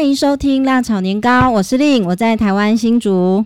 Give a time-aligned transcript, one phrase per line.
[0.00, 3.44] 欢迎收听辣炒年糕，我是令，我在台湾新竹。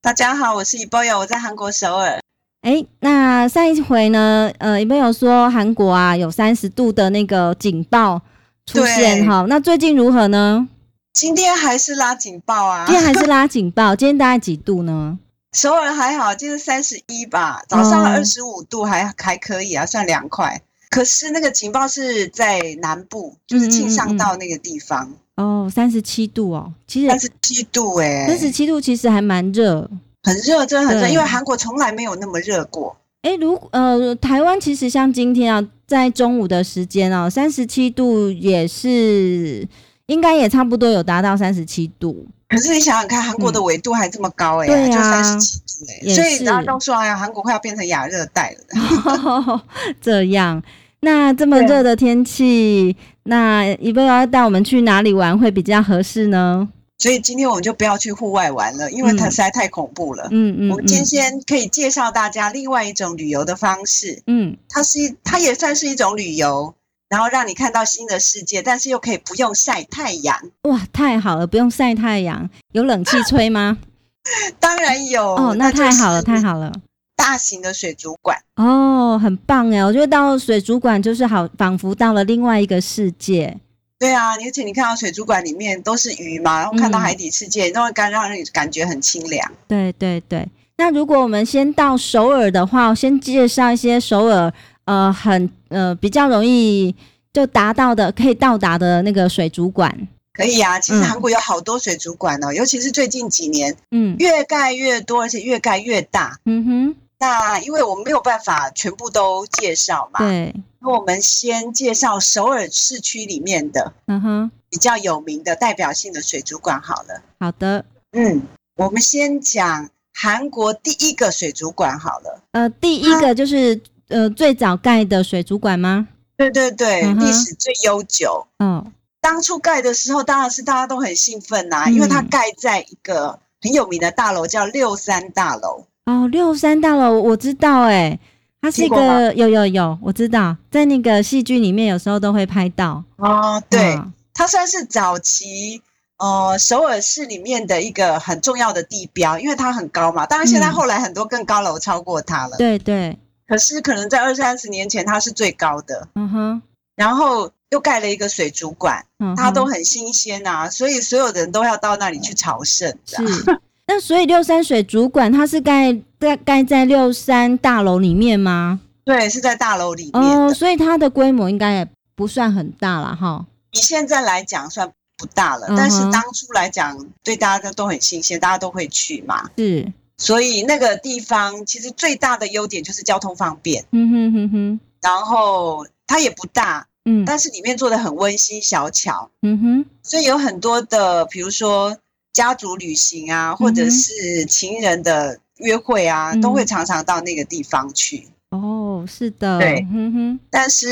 [0.00, 2.20] 大家好，我是伊波友，我在韩国首尔。
[2.60, 8.22] 哎，那上一回呢，呃，伊波友说韩国啊有三十度的那个警报
[8.64, 10.68] 出现哈，那最近如何呢？
[11.14, 15.18] 今天还是拉警报啊，今天还是拉警报， 今天大概几度呢？
[15.52, 20.62] 首尔还好，今天三十一吧，早上二十五度还、嗯、还可以啊，算凉快。
[20.90, 25.04] 可是那个警报是在南部，就是庆尚道那个地方。
[25.04, 29.88] 嗯嗯嗯哦，三十七度哦，其实三十七度哎，三十七度其实还蛮热，
[30.24, 32.96] 很热，真的很热，因为韩国从来没有那么热过。
[33.22, 39.64] 哎，如呃，台湾其实像今天啊，在中午的时间哦，三十七度也是
[40.06, 42.26] 应该也差不多有达到三十七度。
[42.48, 49.62] 可是你想想看，韩国的纬度还这么高哎、欸，嗯、就三十七度哎，所以大家都说哎呀，韩国快要变成亚热带了。
[50.00, 50.60] 这样。
[51.00, 52.98] 那这么热的天气，对
[53.28, 56.68] 那伊波要带我们去哪里玩会比较合适呢？
[56.98, 60.26] 所以今天我们就不要去户外玩了，因为它实在太恐怖了。
[60.32, 64.20] 嗯嗯，嗯，我们今天可以介绍大家另外一种旅游的方式。
[64.26, 66.74] 嗯，它是一，它也算是一种旅游，
[67.08, 70.36] 然后让你看到新的世界，但是又可以不用晒太阳。
[70.62, 73.78] 哇，太好了，不用晒太阳，有冷气吹吗？
[74.58, 75.36] 当然有。
[75.36, 76.72] 哦，那太好了，太好了。
[77.18, 79.84] 大型的水族馆哦，很棒哎！
[79.84, 83.58] 我觉得到水族馆就是好，仿佛到了另外一个世界。
[83.98, 89.52] 对啊，而且你看到水族馆里面都是鱼嘛，然后看到海底世界，都会感让人感觉很清凉。
[89.66, 90.48] 对对对。
[90.76, 94.52] 那如果我们先到首尔的话，我先介绍一些首尔
[94.84, 96.94] 呃很呃比较容易
[97.32, 99.92] 就达到的可以到达的那个水族馆。
[100.32, 106.38] 可以啊，其实韩国有好多水族馆哦，嗯、尤其是最近几年，嗯，越盖越多，而且越盖越大。
[106.44, 106.94] 嗯哼。
[107.20, 117.20] 那因为我们没有办法全部都介绍嘛，对，那我们先介绍首尔市区里面的，嗯哼，比较有名的代表性的水族馆好了。
[117.40, 118.42] 好的，嗯，
[118.76, 122.40] 我们先讲韩国第一个水族馆好了。
[122.52, 126.06] 呃，第一个就是它呃最早盖的水族馆吗？
[126.36, 128.46] 对对对，历史最悠久。
[128.60, 135.84] 嗯，当初盖的时候当然是大家都很兴奋呐、啊，嗯、因为它盖在一个很有名的大楼，叫六三大楼。
[136.08, 138.18] 哦，六三大楼我知道，哎，
[138.62, 143.04] 它是一个有有有，我知道，在那个戏剧里面有时候都会拍到。
[143.16, 145.82] 哦，对，哦、它算是早期
[146.16, 150.24] 呃首尔市里面的一个很重要的地标，因为它很高嘛。
[150.24, 152.56] 当然，现在后来很多更高楼超过它了。
[152.56, 153.18] 嗯、对对。
[153.46, 156.08] 可是可能在二三十年前，它是最高的。
[156.14, 156.62] 嗯哼。
[156.96, 162.90] 然后又盖了一个水族馆，嗯、它都很新鲜啊，所以所有的人都要到那里去朝圣。
[163.04, 163.16] 是。
[163.90, 168.80] 那所以六三水主管它是盖在盖在六三大楼里面吗？
[169.02, 170.22] 对，是在大楼里面。
[170.22, 173.46] 哦，所以它的规模应该也不算很大了哈。
[173.72, 179.48] 以现在来讲算不大了，嗯、但是当初来讲对大家都很新鲜，大家都会去嘛。
[179.56, 183.82] 是，所以那个地方其实最大的优点就是交通方便。
[183.92, 184.80] 嗯哼哼哼。
[185.00, 189.30] 然后它也不大，嗯，但是里面做的很温馨小巧。
[189.40, 189.86] 嗯哼。
[190.02, 191.96] 所以有很多的，比如说。
[192.32, 198.28] 家族旅行啊，或者是情人的约会啊，嗯、都会常常到那个地方去。
[198.50, 200.40] 哦，是的，对，嗯哼。
[200.50, 200.88] 但是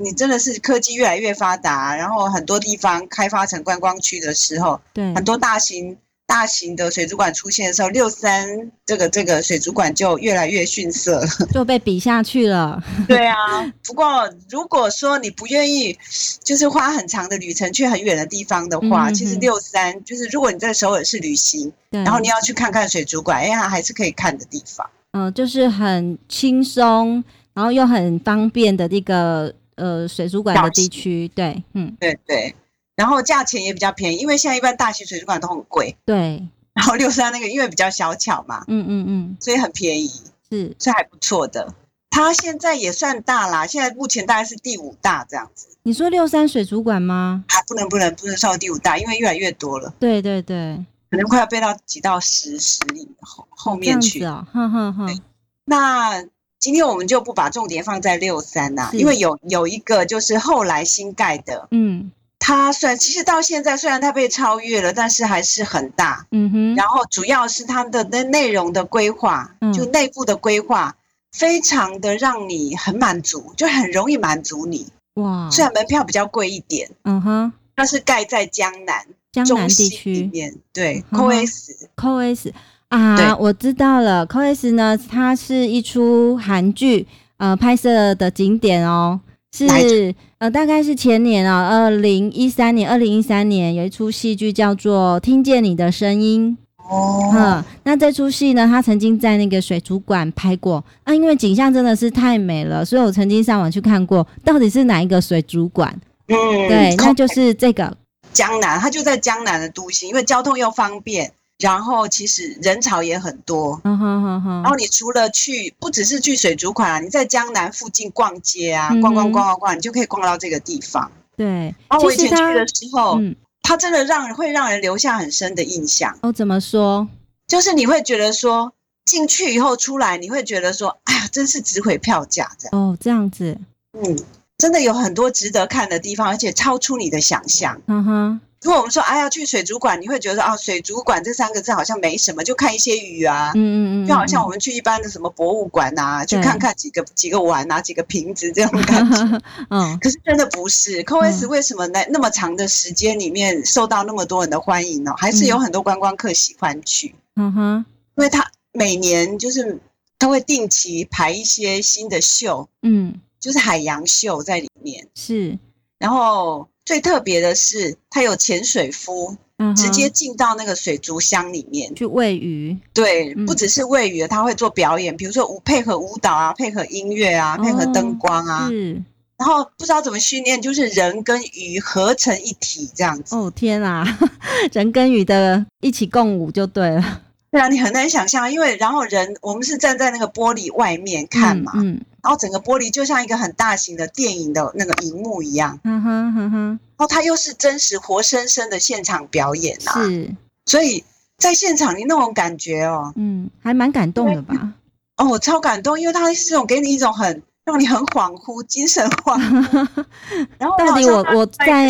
[0.00, 5.96] 你真的是科技越来越发达，然后很多地方开发成观光区的时候，对，很多大型。
[6.26, 12.82] 大型的水族馆出现的时候，六三这个这个水族馆就越来越逊色了， 就被比下去了。
[13.06, 13.36] 对啊，
[13.84, 15.96] 不过如果说你不愿意，
[16.42, 24.88] 就是花很长的旅程去很远的地方的话，嗯、其实六三就是如果你在首尔市旅行，然后你要去看看水族馆，哎呀，还是可以看的地方。
[25.12, 31.30] 嗯、呃，就是很轻松，然后又很方便的这个呃水族馆的地区。
[31.34, 32.54] 对，嗯，对对。
[32.96, 35.96] 然后价钱也比较便宜，因为现在一般大型水族馆都很贵。
[36.04, 36.46] 对。
[36.74, 40.10] 然后六三那个因为比较小巧嘛，嗯嗯嗯，所以很便宜，
[40.50, 41.72] 是，是还不错的。
[42.10, 45.68] 它现在也算大啦，现在目前大概是第五大这样子。
[45.84, 47.44] 你说六三水族馆吗？
[47.46, 49.94] 啊，不能不能不能上第五大，因为越来越多了。
[50.00, 50.76] 对对对，
[51.10, 54.24] 可能快要变到几到十十里后后面去。
[54.24, 55.20] 啊，哼哼哼。
[55.64, 56.24] 那
[56.58, 62.10] 今天我们就不把重点放在六三啦，因为有有一个就是后来新盖的，嗯。
[62.46, 66.26] 它算其实到现在虽然它被超越了，但是还是很大。
[66.30, 66.74] 嗯哼。
[66.74, 70.94] 然后主要是它的那内容的规划，嗯、就内部的规划，
[71.32, 74.86] 非常的让你很满足，就很容易满足你。
[75.14, 75.48] 哇！
[75.50, 76.90] 虽然门票比较贵一点。
[77.04, 77.50] 嗯哼。
[77.74, 81.02] 它是盖在江南江南地区里面，对。
[81.12, 82.52] COEX COEX
[82.88, 84.26] 啊，我知道了。
[84.26, 87.08] COEX 呢，它是一出韩剧
[87.38, 89.20] 呃拍摄的景点哦。
[89.56, 96.58] 是呃，大概是前年啊，二零一三年，二零一三年有一出戏剧叫做《听见你的声音》
[96.92, 105.96] 哦，嗯，那这出戏呢，他曾经在那个水族馆拍过啊，因为景象真的是太美了，所以我曾经上网去看过，到底是哪一个水族馆？
[106.26, 106.34] 嗯，
[106.68, 107.96] 对，那就是这个
[108.32, 111.30] 江南，它就在江南的都心，因为交通又方便。
[111.64, 114.62] 然后其实人潮也很多，嗯哼哼哼。
[114.62, 121.10] 然后你除了去，不只是去水族馆啊，你在江南附近逛街啊，嗯、逛逛逛逛逛，你就可以逛到这个地方。
[121.38, 121.74] 对。
[121.88, 126.14] 然后我以前去的时候，嗯、它真的让人会让人留下很深的印象。
[126.20, 127.08] 哦，怎么说？
[127.46, 128.74] 就是你会觉得说，
[129.06, 132.78] 进去以后出来，你会觉得说，哎呀，真是值回票价这样。
[132.78, 133.56] 哦，这样子。
[133.98, 134.18] 嗯，
[134.58, 137.80] 真的有很多值得看的地方，而且超出你的想象。
[137.86, 138.40] 嗯哼。
[138.64, 149.42] 如果我们说哎呀去水族馆，你会觉得啊水族馆这三个字好像没什么，就看一些鱼啊，嗯嗯嗯，就好像我们去一般的什么博物馆啊，去看看几个几个碗啊，几个瓶子这种感觉。
[149.68, 151.04] 嗯，可是真的不是。
[151.04, 155.12] COEX 为什么那那么长的时间里面受到那么多人的欢迎呢？
[155.18, 157.14] 还是有很多观光客喜欢去。
[157.36, 157.84] 嗯哼，
[158.16, 159.78] 因为他每年就是
[160.18, 165.06] 他会定期排一些新的秀，嗯，就是海洋秀在里面。
[165.14, 165.58] 是，
[165.98, 166.66] 然后。
[166.84, 172.76] 最特别的是，它有潜水夫，嗯、直接进到那个水族箱里面去喂鱼。
[172.92, 178.68] 对，不只是喂鱼，他会做表演，比如说舞配合舞蹈啊，配合音乐啊，配合灯光啊。
[178.68, 179.04] 是、哦。
[179.36, 183.34] 然后不知道怎么训练，就是人跟鱼合成一体这样子。
[183.34, 184.06] 哦天啊，
[184.72, 187.22] 人跟鱼的一起共舞就对了。
[187.54, 200.34] 对啊，你很难想象，因为然后人我们是站在那个玻璃外面看嘛，嗯，嗯，然后整个玻璃就像一个很大型的电影的那个荧幕一样，嗯哼哼哼，然后它又是真实活生生的现场表演啊，是，
[200.66, 201.04] 所以
[201.38, 204.72] 在现场你那种感觉哦，嗯，还蛮感动的吧？
[205.18, 210.04] 哦，我超感动，因为它是这种给你一种很让你很恍惚、精神恍惚，
[210.58, 211.88] 然后到底我我在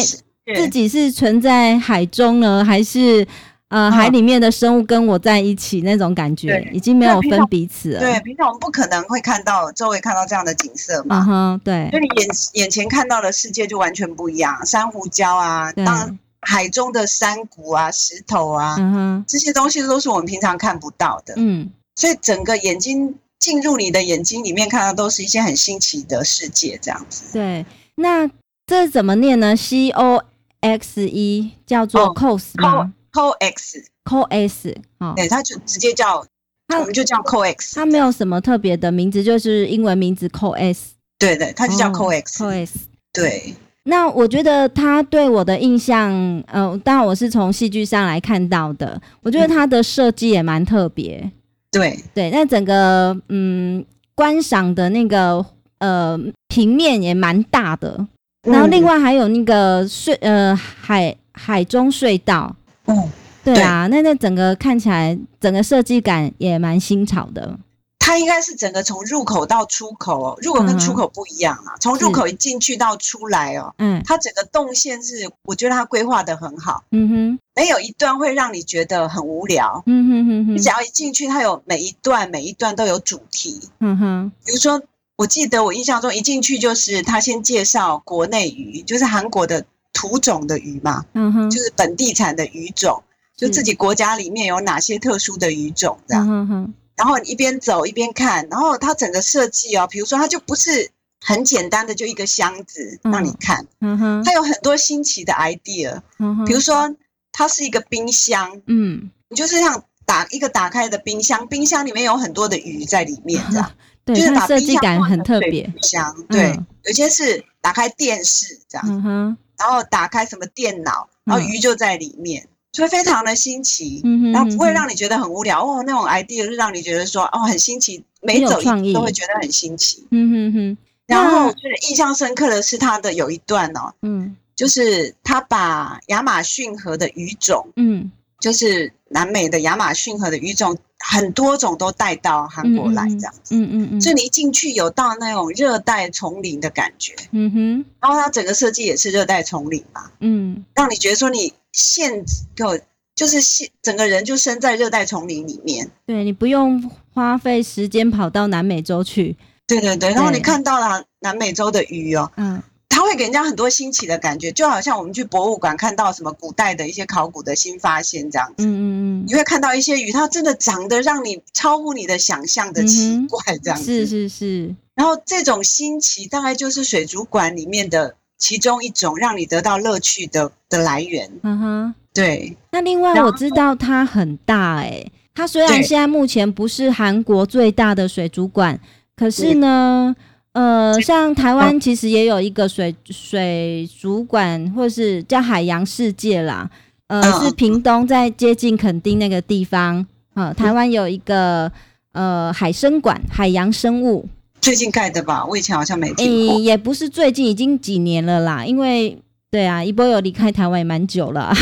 [0.54, 3.26] 自己是存在海中呢，还是？
[3.74, 7.98] 呃，海里面的生物跟我在一起那种感觉，已经没有分彼此了。
[7.98, 11.18] 对，平常我们不可能会看到周围看到这样的景色嘛。
[11.18, 11.88] 嗯哼，对。
[11.90, 21.34] 就你眼眼前看到的世界就完全不一样，珊瑚礁啊，当海中的山谷啊、石头啊，嗯哼，这些东西都是我们平常看不到的。
[21.36, 27.32] 嗯，所以整个眼睛进入你的眼睛里面，看到都是一些很新奇的世界，这样子。
[27.32, 27.66] 对，
[27.96, 28.30] 那
[28.68, 30.22] 这怎么念呢？C O
[30.60, 36.26] X E 叫做 COEX 吗？COEX，COEX，哦，对，他就直接叫，
[36.66, 40.78] 他我们就叫 COEX，他没有什么特别的名字，就是英文名字 COEX，
[41.18, 42.70] 对对，他就叫 COEX，COEX，
[43.12, 43.54] 对。
[43.86, 46.10] 那我觉得他对我的印象，
[46.46, 51.30] 呃，当然我是从戏剧上来看到的，我觉得他的设计也蛮特别，
[51.70, 53.84] 对对，那整个嗯
[54.14, 55.44] 观赏的那个
[55.80, 56.18] 呃
[56.48, 58.06] 平面也蛮大的，
[58.42, 62.56] 然后另外还有那个隧呃海海中隧道。
[62.86, 63.08] 哦，
[63.42, 67.58] 对啊，对那那整个看起来，整个设计感也蛮新潮的。
[67.98, 71.72] 它应该是整个从入口到出口哦，入口跟出口不一样啊。
[71.80, 76.84] 从、嗯、入口一进去到出来哦，嗯，它整个动线是，我觉得它规划的很好。
[76.90, 79.82] 嗯哼，没有一段会让你觉得很无聊。
[79.86, 83.58] 嗯哼哼哼，你只要一进去，它有每一段每一段都有主题。
[83.80, 84.82] 嗯哼，比如说，
[85.16, 89.64] 我记得我印象中一进去就是他先介绍国内鱼，就是韩国的。
[89.94, 93.02] 土种的鱼嘛，嗯哼，就是本地产的鱼种，
[93.34, 106.94] 就自己国家里面有哪些特殊的鱼种这样，嗯哼，然后你一边走一边看，然后它整个设计哦，比如说它就不是很简单的就一个箱子让你看，嗯哼，它有很多新奇的 idea，嗯哼，比如说
[107.32, 113.70] 它是一个冰箱，嗯，你就是像打一个打开的冰箱，冰箱里面有很多的鱼在里面这样，
[114.04, 119.36] 对，就是把设计感很特别，箱，对，有些是打开电视这样，嗯哼。
[119.58, 125.82] 然后打开什么电脑，然后鱼就在里面，所以非常的新奇，然后不会让你觉得很无聊哦。
[125.86, 130.06] 那种 idea 是让你觉得说哦很新奇，每走一步都会觉得很新奇。
[130.10, 130.78] 嗯哼哼。
[131.06, 140.76] 然后我觉得印象深刻的是他的有一段哦，嗯，就是他把亚马逊河的鱼种，嗯，就是南美的亚马逊河的鱼种。
[141.06, 152.24] 很多种都带到韩国来，这样子，嗯嗯嗯，所以你一进去有到那种热带丛林的感觉，嗯哼，然后它整个设计也是热带丛林嘛，嗯，让你觉得说你现
[152.56, 152.80] 就
[153.14, 159.36] 就是现整个人就身在热带丛林里面，对，你不用花费时间跑到南美洲去，
[159.66, 162.62] 对对对，然后你看到了南美洲的鱼哦，嗯。
[163.04, 168.64] 它会给人家很多新奇的感觉，就好像我们去博物馆看到什么古代的一些考古的新发现这样子。
[168.64, 168.80] 嗯嗯
[169.20, 173.84] 嗯，你会看到一些鱼，它真的长得让你超乎你的想象的奇怪这样子。
[173.84, 181.30] 是是是，然后这种新奇大概就是水族馆里面的其中一种，让你得到乐趣的的来源。
[181.42, 182.56] 嗯哼，对。
[182.72, 188.80] 那另外我知道它很大哎、欸，它虽然现在目前不是韩国最大的水族馆，
[189.14, 190.14] 可是呢，
[190.54, 196.70] 呃，像台湾其实也有一个水水族馆，或是叫海洋世界啦。
[197.08, 200.06] 呃，是屏东在接近垦丁那个地方。
[200.34, 201.70] 呃，台湾有一个
[202.12, 204.26] 呃海生馆，海洋生物。
[204.60, 205.44] 最近盖的吧？
[205.44, 206.56] 我以前好像没听过。
[206.56, 208.64] 欸，也不是最近，已经几年了啦。
[208.64, 209.18] 因为
[209.54, 211.54] 对啊，一波有离开台湾也蛮久了。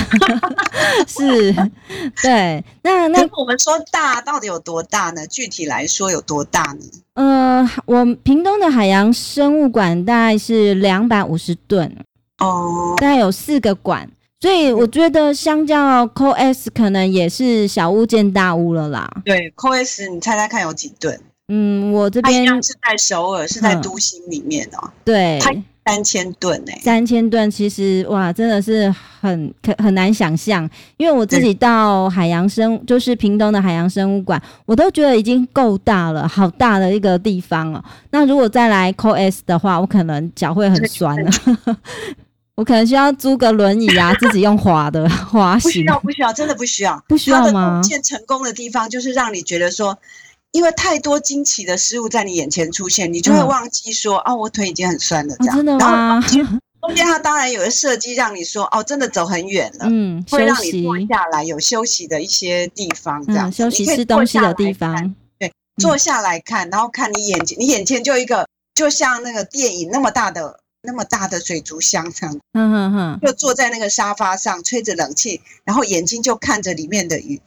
[1.06, 1.52] 是，
[2.22, 2.64] 对。
[2.82, 5.26] 那 那我们说大到底有多大呢？
[5.26, 6.80] 具体来说有多大呢？
[7.12, 11.94] 呃，我屏东的海洋生物馆大概是两百五十吨
[12.38, 14.08] 哦，大概有四个馆，
[14.40, 19.06] 所以我觉得相较 COEX 可能也是小巫见大巫了啦。
[19.22, 21.20] 对，COEX 你猜猜看有几吨？
[21.48, 24.90] 嗯，我这边是在首尔，是在都心里面哦。
[25.04, 25.38] 对，
[25.84, 28.88] 三千吨哎，三千吨其实哇，真的是
[29.20, 30.68] 很可很难想象。
[30.96, 37.84] 因为我自己到海洋生，就是屏东的海洋生物馆，我都觉得已经够大了，好大的一个地方哦。
[38.10, 41.30] 那如果再来 COEX 的话，我可能脚会很酸了，
[42.54, 45.70] 我可能需要租个轮椅啊，自己用滑的 滑行。
[45.70, 47.80] 不需要，不需要，真的不需要，不需要吗？
[47.82, 49.98] 建成功的地方就是让你觉得说。
[50.52, 55.54] 因为太多惊奇的事物在你眼前出现，你就会忘记说，嗯、哦，我腿已经很酸了，这样。
[55.54, 56.22] 哦、真的吗？
[56.82, 65.14] 中间它当然有个设计，让你说，哦，真的走很远了，嗯，会让你坐下来有休息的一些地方，这样、嗯、休息吃东西的地方。
[65.38, 77.40] 对，坐下来看，然后看你眼前，你眼前就一个，就像那个电影那么大的那么大的水族箱这样，嗯哼哼，就坐在那个沙发上吹着冷气，然后眼睛就看着里面的鱼。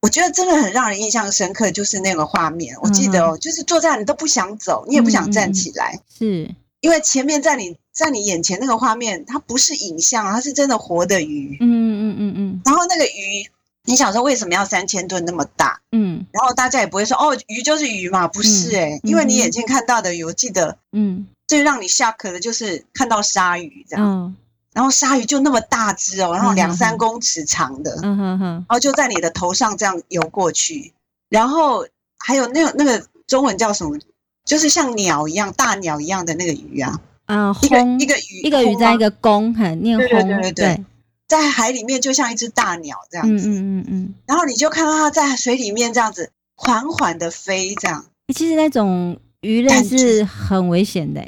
[0.00, 2.76] 我觉得真的很让人印象深刻，就是那个画面。
[2.82, 11.56] 我记得哦，就是坐在那里都不想走，你也不想站起来，是因为前面在你在你眼前那个画面，它不是影像，它是真的活的鱼。
[11.60, 11.66] 嗯
[12.12, 12.62] 嗯嗯嗯。
[12.64, 13.50] 然后那个鱼，
[13.86, 15.80] 你想说为什么要三千吨那么大？
[15.90, 16.24] 嗯。
[16.30, 24.36] 然后大家也不会说哦，鱼就是鱼嘛，不是诶，因为你眼睛看到的鱼，我记得，嗯，最让你 shock 的就是看到鲨鱼这样。
[24.74, 30.92] 然后鲨鱼就那么大只哦，然后两三公尺长的，嗯哼哼，然后就在你的头上这样游过去，
[31.28, 31.86] 然后
[32.18, 33.98] 还有那个那个中文叫什么？
[34.44, 40.84] 就是像鸟一样大鸟一样的那个鱼啊，嗯，一个一个鱼，一个鱼在一个公，很念轰，对对对，
[41.26, 48.06] 在海里面就像一只大鸟这样子，嗯嗯嗯，然后你就看到它在水里面这样子缓缓的飞，这样。
[48.34, 51.22] 其实那种鱼类是很危险的。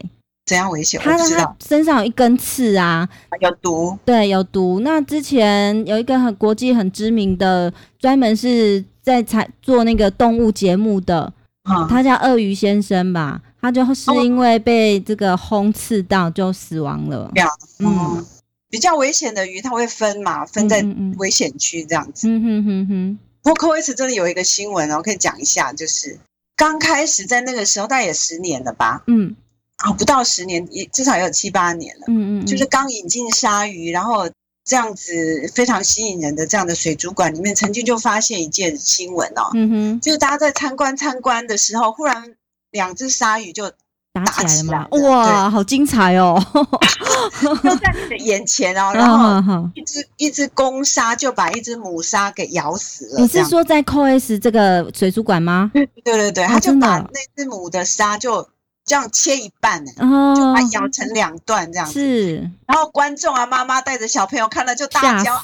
[0.51, 1.01] 怎样危险？
[1.01, 3.97] 它它身上有一根刺啊，有毒。
[4.05, 4.81] 对，有毒。
[4.81, 11.33] 那之前有一个很国际很知名的，专门是在采做那个动物节目的，
[11.71, 13.41] 嗯、他叫鳄鱼先生吧？
[13.61, 17.31] 他就是因为被这个轰刺到就死亡了。
[17.79, 18.27] 嗯，嗯
[18.69, 20.85] 比较危险的鱼，它会分嘛，分在
[21.19, 22.27] 危险区这样子。
[22.29, 23.19] 嗯哼哼哼。
[23.45, 26.19] 不过 COEX 这里有一个新闻哦，我可以讲一下，就是
[26.57, 29.05] 刚开始在那个时候，大概也十年了吧？
[29.07, 29.37] 嗯。
[29.81, 32.05] 啊，不到十年，也至少也有七八年了。
[32.09, 34.29] 嗯嗯，就是刚引进鲨鱼，然后
[34.63, 35.13] 这样子
[35.55, 39.51] 非常吸引人的这样的水族馆里面，曾经就发现一件新闻哦。
[39.55, 42.35] 嗯哼，就是大家在参观参观的时候，忽然
[42.71, 43.73] 两只鲨鱼就
[44.13, 44.87] 打起来。
[44.91, 46.39] 哇，好精彩哦！
[47.63, 53.21] 就在你的眼前哦，然后一只一只公鲨就把一只母鲨给咬死了。
[53.21, 55.71] 你是说在 COEX 这个水族馆吗？
[55.73, 58.47] 对对对，他就把那只母的鲨就。
[58.91, 59.93] 这样切一半呢，
[60.35, 61.93] 就把它咬成两段这样子。
[61.93, 65.41] 是，然后观众啊，妈妈带着小朋友看了就大叫。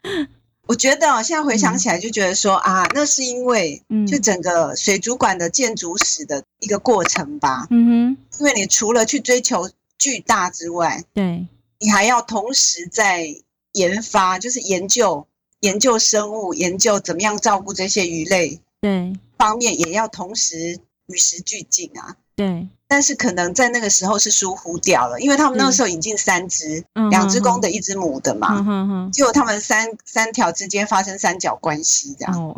[0.68, 7.66] 我觉得哦，现在回想起来就觉得说啊，那是因为就整个水族馆的建筑史的一个过程吧。
[7.70, 11.46] 嗯哼，因为你除了去追求巨大之外，对，
[11.80, 13.34] 你还要同时在
[13.72, 15.26] 研发，就是研究
[15.60, 22.14] 研究生物，研究怎么样照顾这些鱼类，对，方面也要同时与时俱进啊。
[22.34, 32.56] 对，但是可能在那个时候是疏忽掉了，因为他们那个时候引进三只，两只公的，一只母的嘛，结果他们三三条之间发生三角关系，这样，哦，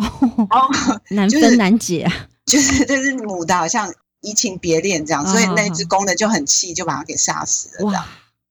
[0.49, 8.05] 然后难分难解啊，就是就是母的好像移情别恋这样，所以那只公的就很气，就把它给杀死了，这样，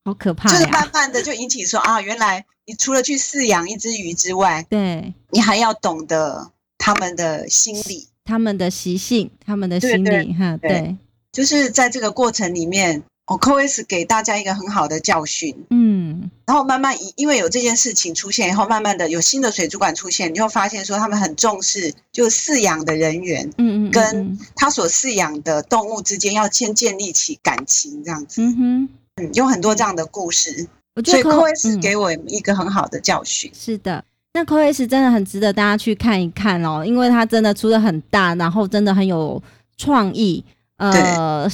[0.04, 10.98] 好可怕，就是慢慢的就引起说啊，原来你除了去饲养一只鱼之外，对，你还要懂得他们的心理、他们的习性、他们的心理，哈，对。
[11.34, 15.54] 就是在这个过程里面，我 COEX 给大家一个很好的教训。
[15.72, 33.58] 嗯，嗯，然后慢慢因因为有这件事情出现以后，慢慢的有新的水族馆出现，你就会发现说他们很重视，就饲养的人员，嗯嗯，跟他所饲养的动物之间要先建立起感情，这样子，嗯哼，嗯，有很多这样的故事，我觉得 COS 给我一个很好的教训，嗯。
[33.60, 39.42] 是的，那 COS 真的很值得大家去看一看哦，因为它真的出的很大，然后真的很有
[39.78, 40.44] 创意，
[40.92, 41.50] 呃，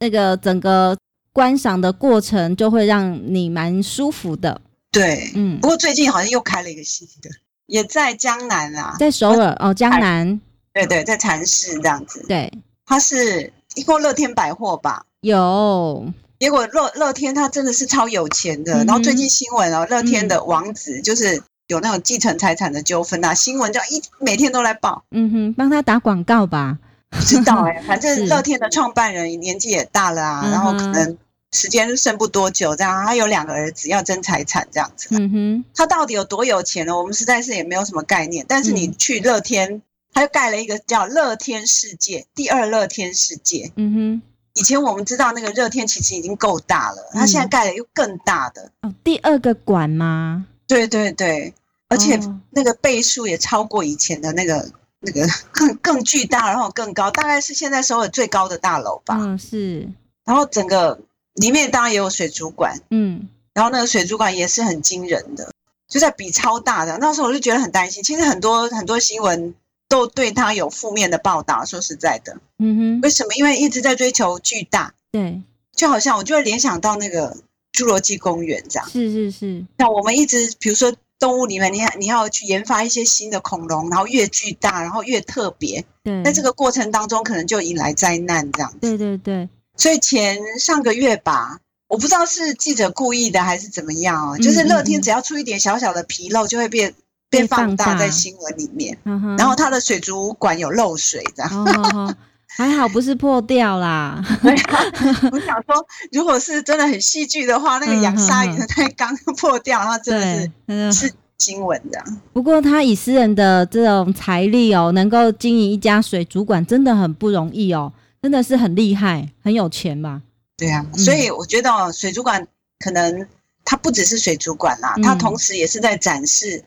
[0.00, 0.96] 那个整个。
[1.34, 4.60] 观赏的过程就会让你蛮舒服的，
[4.92, 5.58] 对，嗯。
[5.60, 7.28] 不过最近好像又开了一个新的，
[7.66, 10.40] 也在江南啊，在首尔哦，江南，
[10.72, 12.48] 对对，在禅室这样子，对。
[12.86, 15.04] 它是一过乐天百货吧？
[15.22, 16.06] 有。
[16.38, 26.78] 结果乐乐天他真的是超有钱的，嗯、然后最近新闻哦，乐天的王子就是有那种继承财产的纠纷啊，新闻就一每天都来报，嗯哼，帮他打广告吧。
[27.14, 31.16] 不知道哎、欸， 反正乐天的创办人年纪也大了啊，然后可能。
[31.56, 35.06] 时间剩不多久，这样他有两个儿子要争财产，这样子。
[35.12, 36.98] 嗯哼，他到底有多有钱呢？
[36.98, 38.44] 我们实在是也没有什么概念。
[38.48, 39.80] 但是你去乐天，
[40.12, 43.70] 他又盖了一个叫乐天世界，第二乐天世界。
[43.76, 44.22] 嗯哼，
[44.54, 48.72] 以前我们知道那个乐天其实已经够大了，他现在盖了又更大的。
[48.82, 50.46] 哦，第二个馆吗？
[50.66, 51.54] 对对对，
[51.86, 52.18] 而且
[52.50, 54.68] 那个倍数也超过以前的那个
[55.04, 59.16] 那个更更巨大，然后更高，大概是现在首尔最高的大楼吧。
[59.20, 59.88] 嗯，是。
[60.24, 61.00] 然后整个。
[61.34, 65.50] 里面当然也有水族馆，嗯，然后那个水族馆也是很惊人的，
[65.88, 66.96] 就在比超大的。
[66.98, 68.04] 那时候我就觉得很担心。
[68.04, 69.52] 其实很多很多新闻
[69.88, 71.64] 都对他有负面的报道。
[71.64, 73.34] 说实在的，嗯哼，为什么？
[73.34, 75.42] 因为一直在追求巨大，对，
[75.74, 77.36] 就好像我就会联想到那个
[77.72, 78.88] 侏罗纪公园这样。
[78.88, 79.66] 是是是。
[79.76, 80.94] 那我们一直比如说
[81.24, 85.82] 动物里面，你你要去研发一些新的恐龙，然后越巨大，然后越特别。
[86.02, 86.22] 对。
[86.22, 88.76] 在这个过程当中，可能就引来灾难这样子。
[88.82, 89.48] 对对对。
[89.74, 96.94] 所以前上个月吧，我不知道是记者故意的还是怎么样哦，就是乐天只要出一点小小的纰漏，就会变
[97.30, 98.98] 变放大在新闻里面。
[99.38, 102.14] 然后它的水族馆有漏水，这样。
[102.56, 104.22] 还好不是破掉啦。
[104.42, 112.02] 我想说，如果是真的很戏剧的话，那个养鲨鱼的太缸破掉，那真的是是新闻的。
[112.32, 117.92] 不过他以私人的这种财力哦，能够经营一家水族馆，真的很不容易哦。
[118.22, 120.22] 真的是很厉害，很有钱吧？
[120.56, 122.46] 对啊，所以我觉得哦水族馆
[122.78, 123.26] 可能
[123.64, 126.64] 它不只是水族馆啦，它同时也是在展示，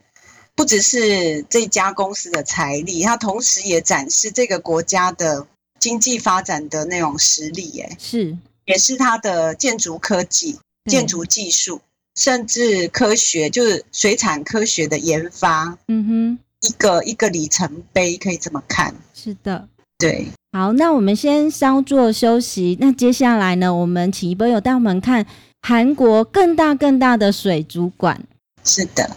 [0.54, 5.46] 不只是这家公司的财力，它同时也展示这个国家的
[5.78, 7.80] 经济发展的那种实力。
[7.80, 8.36] 哎，是，
[8.66, 11.80] 也是它的建筑科技、建筑技术，
[12.14, 15.78] 甚至科学，就是水产科学的研发。
[15.88, 18.94] 嗯哼，一个一个里程碑，可以这么看。
[19.14, 19.68] 是的。
[19.98, 22.76] 对，好，那我们先稍作休息。
[22.80, 25.26] 那接下来呢，我们请一波友带我们看
[25.62, 28.22] 韩国更大更大的水族馆。
[28.62, 29.16] 是的。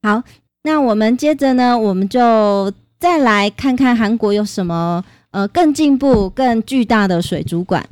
[0.00, 0.22] 好，
[0.62, 7.84] 那我们接着呢，我们就再来看看韩国有什么呃更进步、更巨大的水族馆。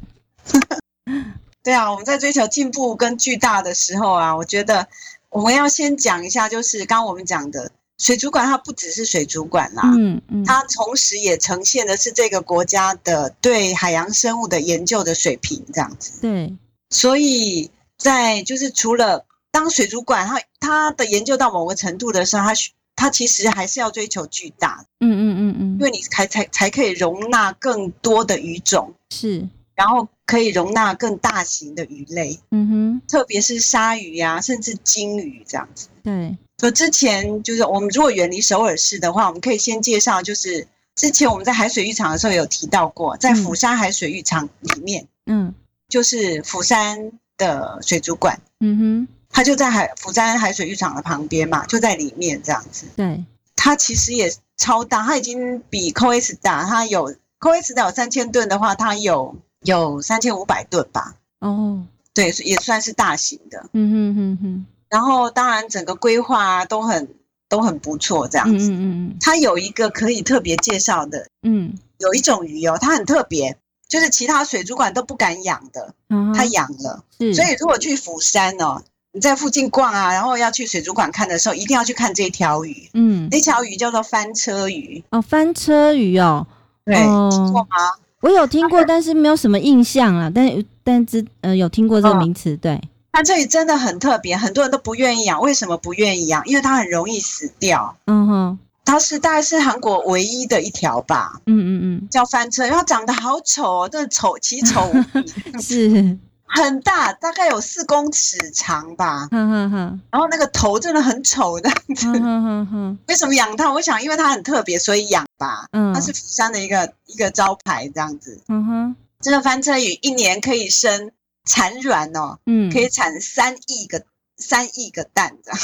[1.65, 4.87] 对啊，我们在追求进步跟巨大的时候啊，我觉得
[5.31, 16.21] 我们要先讲一下，就是刚刚我们讲的水族馆，它不只是水族馆啦，嗯嗯，它同时也呈现的是这个国家的对海洋生物的研究的水平，这样子。
[16.21, 16.57] 对，
[16.91, 19.26] 所以在就是除了。
[19.57, 22.55] 当水族馆它它的研究到某个程度的时候，它
[22.95, 35.89] 它其实还是要追求巨大，嗯嗯嗯嗯，因为你才才才可以容纳更多的鱼种，是，然后可以容纳更大型的鱼类，嗯哼，特别是鲨鱼呀、啊，甚至鲸鱼这样子。
[36.03, 45.55] 对，所以之前就是我们如果远离首尔市的话，我们可以先介绍，就是之前我们在海水浴场的时候有提到过，在釜山海水浴场里面，嗯，
[45.89, 49.09] 就是釜山的水族馆，嗯哼。
[49.37, 52.87] 它就在海釜山海水浴场的旁边嘛，就在里面这样子。
[52.97, 53.23] 对，
[53.55, 56.65] 它其实也超大，它已经比 COEX 大。
[56.65, 61.17] 它有 COEX 有三千吨的话，它有有三千五百吨吧。
[61.41, 63.69] 哦，对，也算是大型的。
[63.75, 64.67] 嗯哼哼哼。
[64.89, 67.07] 然后当然整个规划啊都很
[67.47, 68.71] 都很不错，这样子。
[68.71, 69.17] 嗯嗯嗯。
[69.21, 75.95] 它有一个可以特别介绍的，嗯，有一种鱼哦，它很特别，就是其他水族馆都不敢养的，
[76.35, 77.05] 它养了。
[77.19, 77.35] 是。
[77.35, 78.83] 所以如果去釜山哦。
[79.17, 82.91] 你在附近逛啊，然后要去水族馆看的时候，一定要去看这条鱼。
[82.93, 85.03] 嗯，那条鱼叫做翻车鱼。
[85.09, 86.47] 哦，翻车鱼哦。
[86.85, 87.95] 对，哦、听过吗？
[88.21, 90.31] 我有听过，但是没有什么印象啊。
[90.35, 90.47] 但
[90.85, 92.53] 但是呃，有听过这个名词。
[92.53, 92.79] 哦、对，
[93.13, 95.41] 它这里真的很特别，很多人都不愿意养。
[95.41, 96.47] 为什么不愿意养？
[96.47, 97.97] 因为它很容易死掉。
[98.05, 101.41] 嗯哼，它是大概是韩国唯一的一条吧。
[101.47, 105.33] 嗯嗯嗯，叫翻车，因为它长得好丑哦，真的丑奇丑无比。
[105.59, 106.19] 是。
[106.47, 109.29] 很大，大概有四公尺长吧。
[109.31, 110.01] 嗯哼哼。
[110.11, 112.07] 然后那个头真的很丑这样子。
[112.07, 112.99] 哼哼哼。
[113.09, 113.73] 为什么养它？
[113.73, 115.67] 我想，因为它很特别，所以养吧。
[115.73, 115.93] 嗯。
[115.93, 118.41] 它是釜山的一个一个招牌这样子。
[118.49, 118.97] 嗯哼。
[119.21, 121.11] 这个翻车鱼一年可以生
[121.45, 122.39] 产卵哦。
[122.47, 122.73] 嗯。
[122.73, 124.05] 可以产三亿个
[124.37, 125.61] 三亿个蛋这样。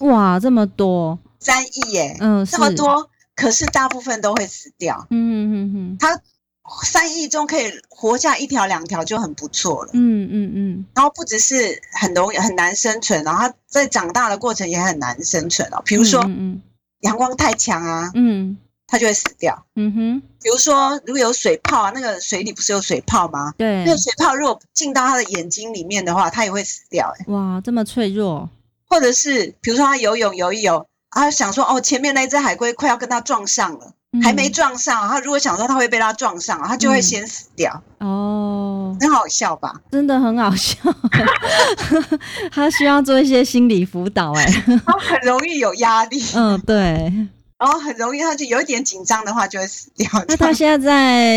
[0.12, 1.18] 哇，这么多。
[1.38, 2.16] 三亿耶。
[2.20, 2.44] 嗯。
[2.46, 5.06] 这么多，可是大部分都会死掉。
[5.10, 5.96] 嗯哼哼。
[5.98, 6.20] 它。
[6.82, 9.90] 三亿中可以活下一条两条就很不错了。
[9.94, 10.86] 嗯嗯嗯。
[10.94, 15.82] 然后不只是很容易很难生存，然后它在长大的过程也很难生存哦。
[15.84, 16.24] 比如说，
[17.00, 18.56] 阳光太强啊，嗯，
[18.86, 19.66] 它就会死掉。
[19.76, 20.22] 嗯哼。
[20.42, 23.52] 比如说，如果有水泡啊，那个水里不是有水泡吗？
[23.56, 23.84] 对。
[23.84, 27.12] 那个水泡如果进到它的眼睛里面的话，它也会死掉。
[27.26, 28.48] 哇，这么脆弱。
[28.88, 33.94] 或者是，比如说它游泳游一游，啊，想说哦，前面那只海龟快要跟它撞上了。
[34.20, 37.82] 还没撞上，他如果想说他会被他撞上，他就会先死掉。
[37.98, 39.74] 嗯、哦，很好笑吧？
[39.90, 40.76] 真的很好笑。
[42.52, 44.44] 他需要做一些心理辅导，哎，
[44.84, 46.22] 他很容易有压力。
[46.34, 47.12] 嗯，对。
[47.58, 50.10] 然后很容易，他就有一点紧张的话就会死掉。
[50.26, 50.76] 那他现在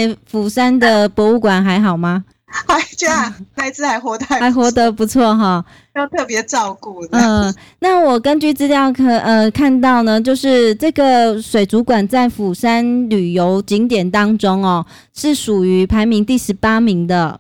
[0.08, 2.26] 在釜山的博物馆还好吗？
[2.68, 5.64] 还这样，那一只还活得还，还活得不错哈，
[5.96, 7.06] 要特别照顾。
[7.12, 17.40] 嗯，那我根据资料可呃看到呢，就是这个水族馆在釜山旅游景点当中哦，是属于排名第十八名的。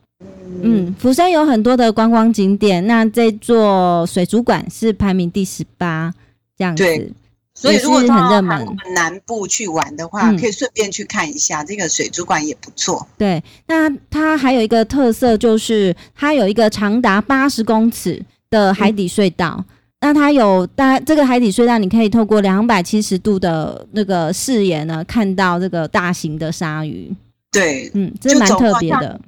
[0.61, 6.11] 嗯，釜山有很多的观光景点，那这座水族馆是排名第十八，
[6.57, 7.13] 这样子。
[7.57, 13.07] 所以，如果到我们南部去玩的话，可以顺便去看一下这个水族馆，也不错。
[13.17, 19.55] 对，那它还有一个特色，就是它有一个长达八十公尺的海底隧道。
[19.57, 19.65] 嗯、
[20.01, 27.09] 那它有大这个海底隧道，你可以透过两百七十度的那个视野呢，看到这个大型的鲨鱼。
[27.51, 29.19] 对，嗯，这蛮特别的。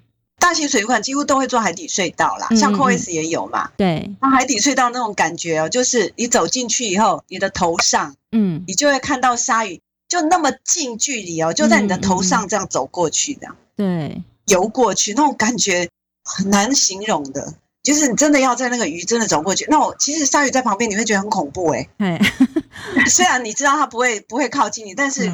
[0.48, 3.70] 大型水族馆几乎都会做海底隧道啦，像 COEX 也有嘛。
[3.76, 15.90] 对，那海底隧道那种感觉哦，就是你走进去以后，你的头上，嗯，你就会看到鲨鱼，就那么近距离哦，就在你的头上这样走过去的，对，游过去那种感觉
[16.24, 17.56] 很难形容的。
[17.84, 22.22] 就是你真的要在那个鱼真的走过去，那我其实鲨鱼在旁边，你会觉得很恐怖哎、欸。
[23.08, 25.28] 虽然你知道它不会不会靠近你，但是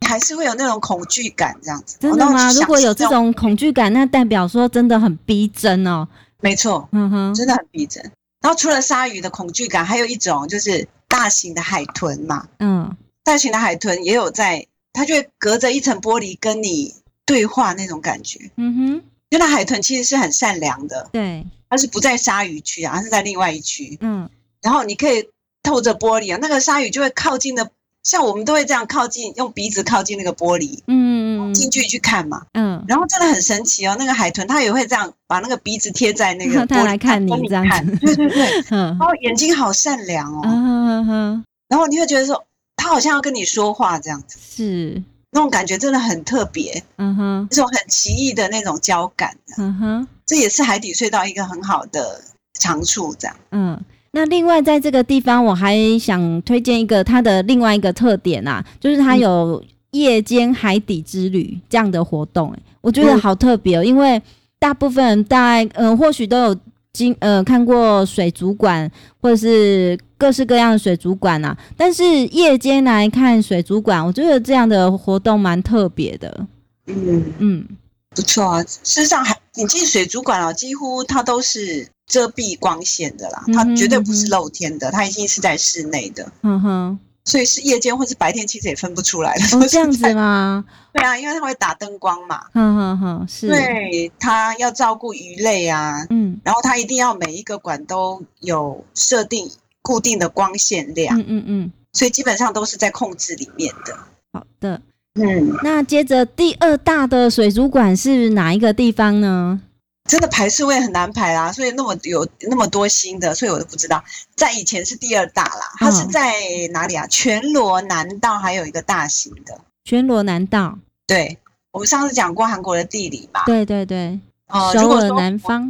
[0.00, 1.96] 你还是会有那种恐惧感这样子。
[2.00, 2.52] 真的吗？
[2.52, 6.06] 如果有这种恐惧感，那代表说真的很逼真哦。
[6.40, 8.02] 没错，嗯哼，真的很逼真。
[8.40, 12.46] 然后除了鲨鱼的恐惧感，还有一种就是大型的海豚嘛。
[12.58, 12.94] 嗯，
[13.24, 16.94] 大型的海豚也有在，它就会隔着一层玻璃跟你
[17.24, 18.50] 对话那种感觉。
[18.56, 18.86] 嗯哼，
[19.30, 21.08] 因为那海豚其实是很善良的。
[21.12, 21.46] 对。
[21.70, 23.98] 它是不在鲨鱼区啊，它是在另外一区。
[24.00, 24.28] 嗯，
[24.62, 25.28] 然后你可以
[25.64, 27.68] 透着玻璃啊，那个鲨鱼就会靠近的，
[28.04, 32.46] 像我们都会这样靠近，用鼻子靠近那个玻璃，嗯，近距离去看嘛。
[32.52, 37.96] 嗯，然后真的很神奇哦，那个海豚它也会这样把那个鼻子贴在那个 玻璃，来看你这样子。
[37.96, 40.42] 对对对， 然后眼睛好善良哦。
[40.44, 42.44] 嗯哼，然后你会觉得说，
[42.76, 44.38] 它好像要跟你说话这样子。
[44.38, 45.02] 是。
[45.36, 52.22] 那种感觉真的很特别，嗯哼，这种很奇异的那种交感，嗯哼，这也是海底隧道一个很好的
[52.60, 53.36] 长处，这样。
[53.50, 64.22] 嗯，那另外在这个地方，我还想推荐一个它的另外一个特点啊，就是它有夜间海底之旅这样的活动，欸，我觉得好特别哦，因为
[64.58, 66.56] 大部分人大概，嗯，或许都有。
[66.94, 68.88] 经呃看过水族馆
[69.20, 76.46] 或者是各式各样的水族馆啊，但是夜间来看水族馆，我觉得这样的活动蛮特别的。
[76.86, 77.68] 嗯嗯，
[78.10, 78.62] 不错啊。
[78.62, 86.30] 事实上，还你进水族馆啊，几乎它都是遮蔽光线的啦，它绝对不是露天的，它一定是在室内的。
[86.42, 86.98] 嗯哼。
[87.26, 89.56] 所以是夜间或是白天，其实也分不出来的。
[89.56, 90.62] 哦， 这样子吗？
[90.92, 92.42] 对啊，因为它会打灯光嘛。
[92.52, 93.48] 嗯哼哼，是。
[93.48, 96.06] 对，它要照顾鱼类啊。
[96.10, 96.38] 嗯。
[96.44, 101.18] 然后它一定要每一个馆都有设定固定的光线量。
[101.18, 101.72] 嗯嗯嗯。
[101.94, 103.96] 所以基本上都是在控制里面的。
[104.34, 104.82] 好的。
[105.14, 105.56] 嗯。
[105.62, 109.62] 那接着第二大的水族馆是哪一个地方呢？
[110.08, 114.04] 真的排序位很难排啦，所以那么有那么多新的，所以我都不知道。
[114.36, 116.34] 在以前是第二大啦，它是在
[116.72, 117.06] 哪里啊？
[117.06, 119.58] 全罗南道还有一个大型的。
[119.84, 121.38] 全罗南道，对，
[121.70, 123.44] 我们上次讲过韩国的地理吧。
[123.46, 125.68] 对对对，哦，如果说南方。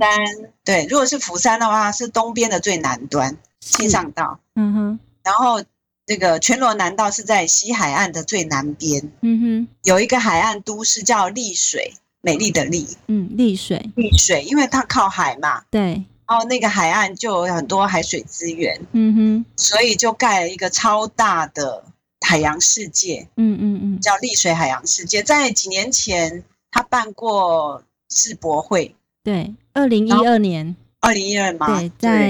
[0.64, 4.40] 对，如果是釜山的话，是东边的最南端，庆尚道。
[4.56, 4.98] 嗯哼。
[5.22, 5.62] 然后
[6.06, 9.12] 这个全罗南道是在西海岸的最南边。
[9.20, 9.68] 嗯哼。
[9.84, 12.88] 有一个海岸都市叫丽水，美丽的丽。
[13.06, 13.78] 嗯，丽水。
[13.94, 15.62] 丽水，因为它靠海嘛。
[15.70, 16.02] 对。
[16.26, 18.80] 然后那个海岸就有很多海水资源。
[18.92, 19.44] 嗯哼。
[19.56, 21.84] 所以就盖了一个超大的
[22.22, 23.28] 海洋世界。
[23.36, 24.00] 嗯嗯嗯。
[24.00, 28.96] 叫丽水海洋世界，在几年前他办过世博会。
[29.22, 29.54] 对。
[29.74, 32.28] 二零一二年，二零一二嘛，对，在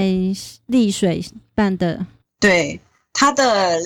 [0.65, 2.03] 丽水办的。
[2.39, 2.81] 对，
[3.13, 3.79] 它的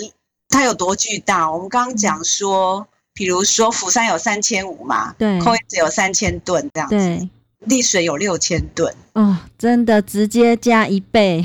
[0.48, 1.52] 它有多巨大？
[1.52, 2.88] 我们刚刚讲说，
[3.20, 7.30] 比如说釜山有三千五嘛，对，Coex 只有三千吨这样子，对，
[7.66, 11.44] 丽水有六千吨，哦，真的直接加一倍，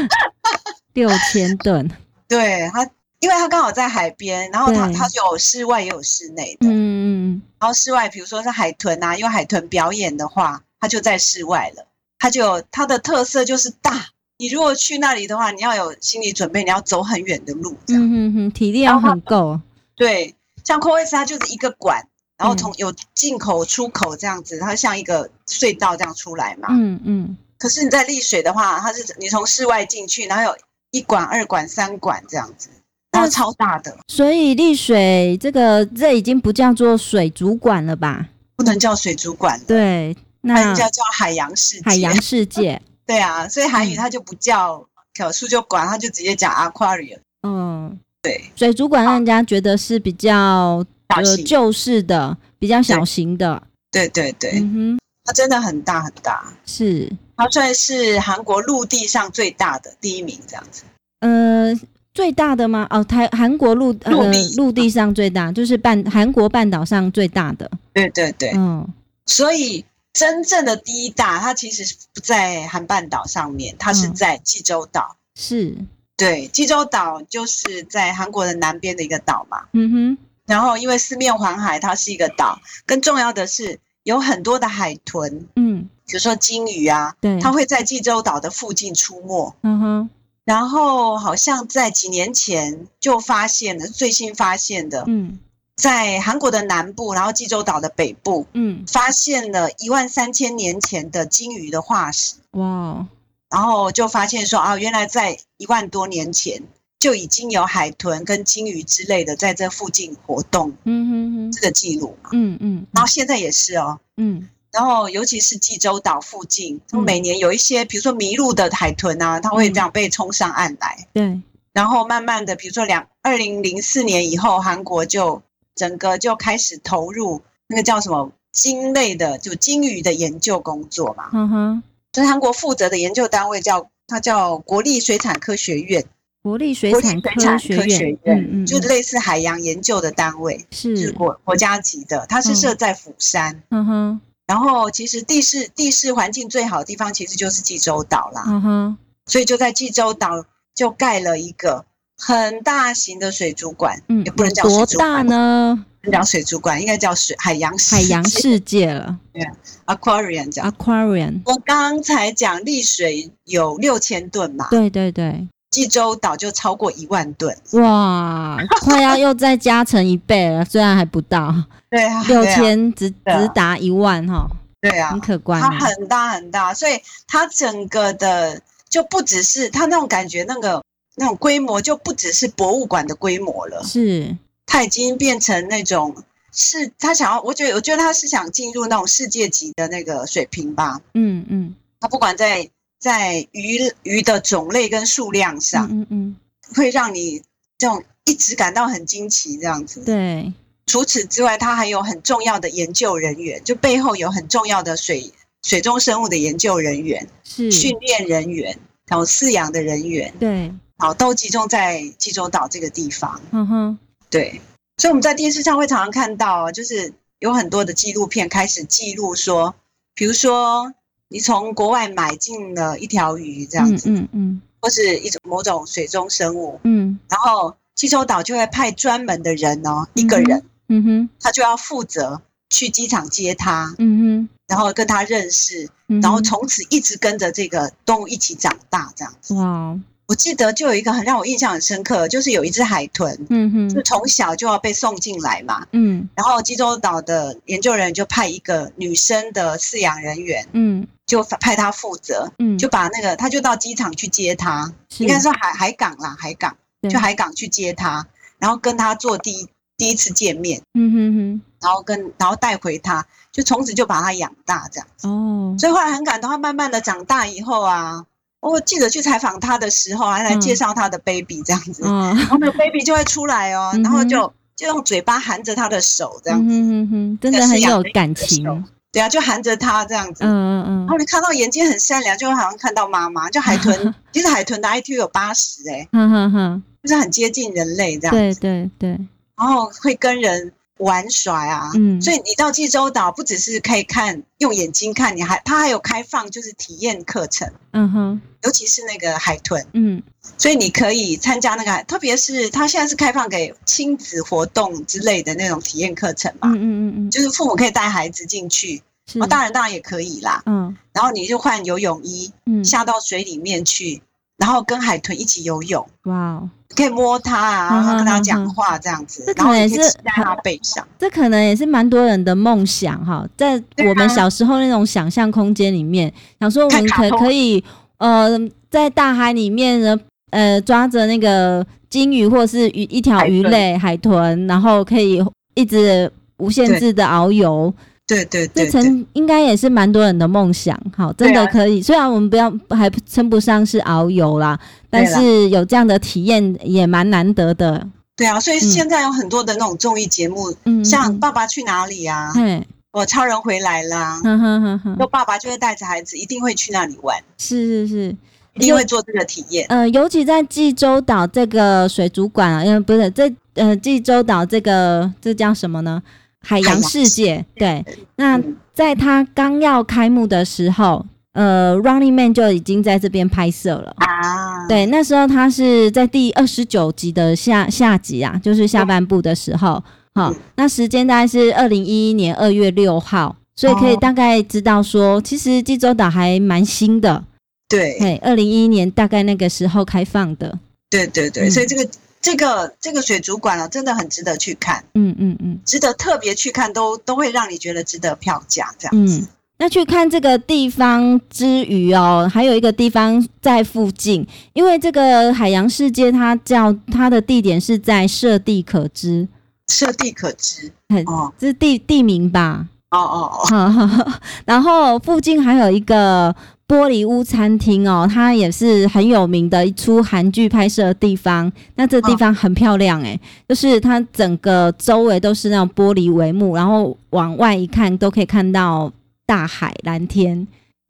[0.92, 1.90] 六千吨。
[2.28, 2.86] 对它，
[3.20, 10.62] 因为它刚好在海边，然后它它有室外也有室内的，嗯嗯，然后室外比如说是海豚啊，因为海豚表演的话。
[10.80, 11.86] 它就在室外了，
[12.18, 14.04] 它就它的特色就是大。
[14.36, 19.58] 你如果去那里的话，你要有心理准备，你要走很远的路，这样，嗯体力要很够。
[19.96, 22.02] 对，像 COEX 它就是一个管，
[22.36, 26.68] 然后从有进口出口这样子，它像一个隧道这样出来嘛。
[26.70, 27.36] 嗯嗯。
[27.58, 30.56] 可是你在丽水的话，它是你从室外进去，然后有
[30.90, 32.68] 一管、二管、三管这样子，
[33.12, 33.96] 然后超大的。
[34.08, 38.26] 所以丽水这个这已经不叫做水族馆了吧？
[38.56, 39.60] 不能叫水族馆。
[39.66, 40.16] 对。
[40.46, 47.18] 那叫叫海洋世界，海洋世界， 对啊，所以韩语它就不叫可数就管，它就直接讲 aquarium。
[47.42, 50.84] 嗯，对，水族馆让人家觉得是比较
[51.14, 53.62] 呃旧式的，比较小型的。
[53.92, 60.82] 对对对，嗯哼，它真的很大很大，是它算是韩国陆地上最大的第一名这样子。
[61.20, 61.72] 呃，
[62.12, 62.86] 最大的吗？
[62.90, 67.70] 哦，台韩国陆陆地陆地上最大，就是半韩国半岛上最大的。
[67.92, 68.88] 对对对，嗯，
[69.26, 69.84] 所以。
[70.14, 71.82] 真正的第一大，它其实
[72.14, 75.16] 不在韩半岛上面，它是在济州岛。
[75.16, 75.76] 嗯、是，
[76.16, 79.64] 对，济州岛就是在韩国的南边的一个岛嘛。
[79.72, 80.18] 嗯哼。
[80.46, 82.60] 然后因为四面环海，它是一个岛。
[82.86, 85.48] 更重要的是，有很多的海豚。
[85.56, 85.88] 嗯。
[86.06, 89.54] 比如说鲸鱼啊，对，它会在济州岛的附近出没。
[89.62, 90.10] 嗯哼。
[90.44, 95.04] 然后好像在几年前就发现了，最新发现的。
[95.06, 95.38] 嗯。
[95.76, 103.04] 在韩国的南部，然后济州岛的北部，嗯，发现了一万三千年前的鲸鱼的化石，哇！
[103.54, 106.60] 然后就发现说啊，原来在一万多年前
[106.98, 121.40] 就已经有海豚跟鲸鱼之类的在这附近活动，嗯哼哼，这个记录嘛，嗯嗯，然后现在也是哦，嗯，然后尤其是济州岛附近，每年有一些，比如说迷路的海豚啊，它会这样被冲上岸来，对，
[121.72, 125.42] 然后慢慢的，比如说两二零零四年以后，韩国就。
[125.76, 131.30] 整个就开始投入那个叫什么鲸类的，就鲸鱼的研究工作嘛。
[131.32, 131.82] 嗯哼。
[132.14, 136.02] 所以韩国负责的研究单位叫它叫国立水产科学院。
[136.42, 142.24] 国立水产科学院，嗯嗯，就是类似海洋研究的单位，是，是国国家级的。
[142.28, 143.62] 它是设在釜山。
[143.70, 144.20] 嗯哼。
[144.46, 148.44] 然后其实地势地势环境最好的地方其实就是济州岛啦。
[148.46, 148.98] 嗯哼。
[149.26, 151.84] 所以就在济州岛就盖了一个。
[152.16, 155.84] 很大型的水族馆，嗯，也不能叫水族馆，多大呢？
[156.10, 159.42] 讲水族馆应该叫水海洋海洋世界了， 对
[159.86, 161.40] ，aquarium 叫 aquarium。
[161.44, 171.54] 我刚才讲丽水有六千吨嘛，对对对，济州岛就超过一万吨，哇，快要又再加成一倍了， 虽然还不到，
[171.90, 174.46] 对啊，六千直直达一万哈，
[174.80, 176.92] 对啊，很可观，它很大很大，所以
[177.26, 180.82] 它整个的就不只是它那种感觉那个。
[181.16, 184.36] 那种规模就不只是博物馆的规模了，是，
[184.74, 196.36] 它已经变成那种是，他想要，我觉得，我觉得他是想进入那种世界级的那个水平吧，嗯嗯，他不管在在鱼鱼的种类跟数量上，嗯嗯，
[196.74, 197.40] 会让你
[197.78, 200.52] 这种一直感到很惊奇这样子，对。
[200.86, 205.32] 除此之外，他还有很重要的研究人员，就背后有很重要的水
[205.62, 210.74] 水中生物的研究人员，是训练人员，然后饲养的人员，对。
[210.98, 213.40] 好，都集中在济州岛这个地方。
[213.50, 213.98] 嗯哼，
[214.34, 214.60] 对，
[214.96, 219.72] 所以我们在电视上会常常看到，就是有很多的纪录片开始记录说，
[220.12, 220.92] 比如说
[221.28, 239.54] 你从国外买进了一条鱼这样子，嗯嗯，嗯，或是一种某种水中生物，嗯，然后济州岛就会派专门的人哦，一个人，嗯哼，他就要负责去机场接他，嗯哼，然后跟他认识，然后从此一直跟着这个动物一起长大这样子。
[239.54, 239.96] 哇。
[240.26, 256.74] 我记得就有一个很让我印象很深刻，就是有一只海豚，嗯哼，就从小就要被送进来嘛，嗯，然后济州岛的研究人员就派一个女生的饲养人员，嗯，就派她负责，嗯，就把那个他就到机场去接他，应该说海海港啦，海港，
[257.10, 258.26] 去海港去接他，
[258.58, 268.24] 然后跟他做第一第一次见面，嗯哼哼，然后跟然后带回他，就从此就把他养大这样子，哦，所以后来很感动，他慢慢的长大以后啊。
[268.70, 278.64] 我记得去采访他的时候，还来介绍他的 baby 这样子，嗯、然后那个 baby 就会出来哦，嗯、然后就就用嘴巴含着他的手这样子，嗯哼哼，真的很有感情。
[279.12, 280.98] 对啊，就含着他这样子，嗯嗯嗯。
[281.00, 283.48] 然后你看到眼睛很善良，就好像看到妈妈。
[283.48, 289.10] 就海豚， 其实海豚的 IQ 有八十哎，嗯哼哼，就是很接近人类这样子，对对对。
[289.56, 290.72] 然后会跟人。
[290.98, 300.22] 玩耍啊，嗯，所以你到济州岛不只是可以看用眼睛看，你还它还有开放就是体验课程，嗯哼，尤其是那个海豚，嗯，
[300.56, 309.02] 所以你可以参加那个，特别是它现在是开放给亲子活动之类的那种体验课程嘛，嗯嗯嗯，就是父母可以带孩子进去，
[309.40, 314.22] 哦，大人当然也可以啦，嗯，然后你就换游泳衣，嗯，下到水里面去。
[314.58, 316.68] 然后跟海豚一起游泳，哇 Wow！
[316.96, 321.04] 可以摸它啊，然后跟它讲话这样子，这可能也是在它背上。
[321.18, 327.82] 这可能也是蛮多人的梦想哈，在我们小时候那种想象空间里面，想说我们可可以
[328.18, 328.48] 呃
[328.88, 330.16] 在大海里面呢
[330.50, 337.92] 呃抓着那个金鱼或是鱼一条鱼类海豚，然后可以一直无限制的遨游。
[338.26, 342.00] 对对对，这层应该也是蛮多人的梦想，好，真的可以。
[342.00, 344.78] 虽然我们不要还称不上是遨游啦，
[345.10, 348.06] 但是有这样的体验也蛮难得的。
[348.34, 352.82] 对啊，所以现在有很多的那种综艺节目，嗯，像《爸爸去哪里》啊，嗯，
[353.12, 357.38] 我超人回来了，嗯哼哼哼，那爸爸就会带着孩子，一定会去那里玩。
[357.58, 358.36] 是是是，
[358.72, 359.86] 一定会做这个体验。
[359.90, 366.22] 呃，尤其在济州岛这个水族馆啊，因为不是这呃济州岛这个这叫什么呢？
[366.64, 368.04] 海洋世界，对，
[368.36, 368.60] 那
[368.92, 374.14] 在他刚要开幕的时候，呃，Running Man 就已经在这边拍摄了。
[374.16, 374.88] 啊。
[374.88, 380.02] 对，那时候他是在第二十九集的下下集啊，就是下半部的时候，
[380.34, 387.44] 好、哦，那时间大概是二零一一年二月六号，所以可以大概知道说，其实济州岛还蛮新的，
[387.88, 390.78] 对，嘿，二零一一年大概那个时候开放的，
[391.10, 392.08] 对对对，所以这个。
[392.44, 399.40] 这个这个水族馆啊，真的很值得去看，嗯嗯嗯，值得特别去看，都都会让你觉得值得票价这样子。
[399.40, 409.48] 嗯，那去看这个地方之余哦，还有一个地方在附近，因为这个海洋世界它叫它的地点是在设地可知，
[409.88, 410.92] 设地可知，
[411.24, 412.86] 哦，这是地地名吧？
[413.10, 414.32] 哦哦哦，
[414.66, 416.54] 然后附近还有一个。
[416.86, 421.72] 玻璃屋餐厅哦，它也是很有名的一出韩剧拍摄的地方。
[421.96, 429.10] 那这地方很漂亮诶、欸，就是它整个周围都是那种玻璃帷幕，然后往外一看都可以看到
[429.46, 430.66] 大海、蓝天。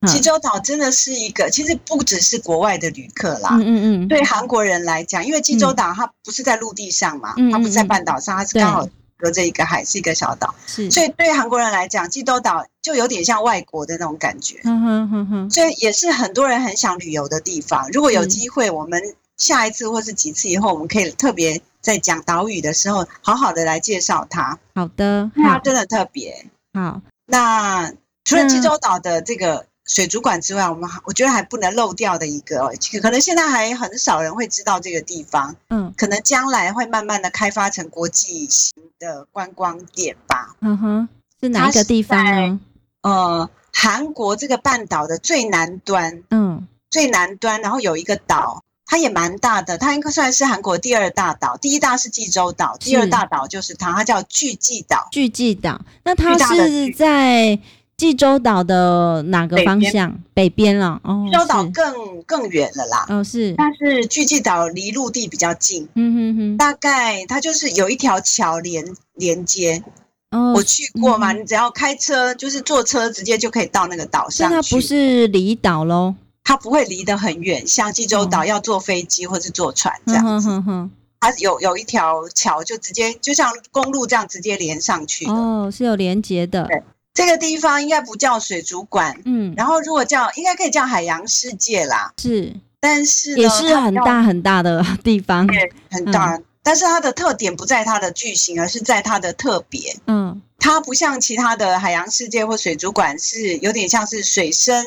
[0.06, 8.86] 济州岛真的是一个，其实不只是国外的旅客啦，嗯嗯嗯，对韩国人来讲，因为济州岛它不是在陆地上嘛，嗯、它不是在半岛上，它是刚好。
[9.24, 17.88] 隔着一个海是一个小岛，是，所以对韩国人来讲，济州岛就有点像外国的那种感觉，嗯哼哼哼，所以也是很多人很想旅游的地方。
[17.90, 19.00] 如果有机会，我们
[19.38, 24.58] 下一次或是几次以后，我们可以特别在讲岛屿的时候，好好的来介绍它。
[24.74, 27.00] 好的，它真的特别好。
[27.24, 27.90] 那
[28.24, 29.64] 除了济州岛的这个。
[29.86, 35.54] 水族馆之外，我们还我觉得还不能漏掉的一个，可能现在还很少人会知道这个地方。
[35.68, 40.56] 嗯，可能将来会慢慢的开发成国际型的观光点吧。
[40.60, 42.60] 嗯哼，是哪一个地方呢？
[43.02, 46.22] 呃，韩国这个半岛的最南端。
[46.30, 55.08] 嗯，最南端，然后有一个岛，它也蛮大的，它应该算是韩国第二大岛，第一大是济州岛，第二大岛就是它，它叫巨济岛。
[55.12, 57.58] 巨济岛，那它是在。
[57.96, 60.18] 济州岛的哪个方向？
[60.34, 61.26] 北边了哦。
[61.30, 63.06] 济州岛更更远了啦。
[63.08, 63.54] 哦，是。
[63.56, 65.88] 但是巨济岛离陆地比较近。
[65.94, 66.56] 嗯哼哼。
[66.56, 69.82] 大概它就是有一条桥连连接。
[70.30, 70.52] 哦。
[70.56, 71.32] 我去过嘛？
[71.32, 74.54] 你只要开车，就是坐车，直接就可以到那个岛上去。
[74.54, 76.14] 它不是离岛喽？
[76.42, 80.48] 它不会离得很远，像济州岛要坐飞机或是坐船这样子。
[80.48, 80.90] 哼哼。
[81.20, 85.24] 它有有一条桥，就直接就像公路这样直接连上去。
[85.26, 86.64] 哦，是有连接的。
[86.64, 86.82] 对。
[87.14, 104.84] 这个地方应该不叫水族馆，嗯，然后如果叫，应该可以叫海洋世界啦，是，但是也是很大很大的地方，对，很大，嗯、但是它的特点不在它的巨型，而是在它的特别，嗯，它不像其他的海洋世界或水族馆是有点像是水生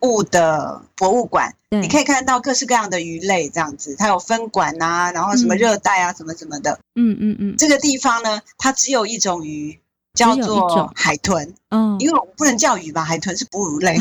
[0.00, 6.78] 物的博物馆，你可以看到各式各样的鱼类这样子，它有分馆啊，然后什么热带啊，什么什么的。
[6.96, 7.56] 嗯嗯嗯。
[7.56, 9.80] 这个地方呢，它只有一种鱼，
[10.16, 11.54] 叫做海豚。
[11.70, 13.96] 嗯，因为我们不能叫鱼吧，海豚是哺乳类，